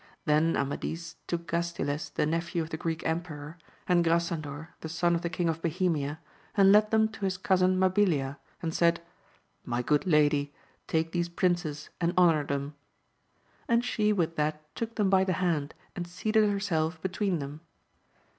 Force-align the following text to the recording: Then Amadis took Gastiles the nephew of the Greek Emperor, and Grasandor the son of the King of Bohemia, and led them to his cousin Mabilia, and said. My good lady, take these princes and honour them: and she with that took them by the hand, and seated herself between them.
Then 0.25 0.57
Amadis 0.57 1.17
took 1.27 1.45
Gastiles 1.47 2.09
the 2.09 2.25
nephew 2.25 2.63
of 2.63 2.71
the 2.71 2.75
Greek 2.77 3.05
Emperor, 3.05 3.59
and 3.87 4.03
Grasandor 4.03 4.69
the 4.79 4.89
son 4.89 5.13
of 5.13 5.21
the 5.21 5.29
King 5.29 5.47
of 5.47 5.61
Bohemia, 5.61 6.19
and 6.57 6.71
led 6.71 6.89
them 6.89 7.07
to 7.09 7.25
his 7.25 7.37
cousin 7.37 7.77
Mabilia, 7.77 8.37
and 8.63 8.73
said. 8.73 8.99
My 9.63 9.83
good 9.83 10.07
lady, 10.07 10.55
take 10.87 11.11
these 11.11 11.29
princes 11.29 11.91
and 12.01 12.15
honour 12.17 12.45
them: 12.47 12.73
and 13.67 13.85
she 13.85 14.11
with 14.11 14.37
that 14.37 14.63
took 14.75 14.95
them 14.95 15.11
by 15.11 15.23
the 15.23 15.33
hand, 15.33 15.75
and 15.95 16.07
seated 16.07 16.49
herself 16.49 16.99
between 17.03 17.37
them. 17.37 17.61